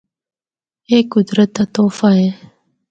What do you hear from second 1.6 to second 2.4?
تحفہ اے۔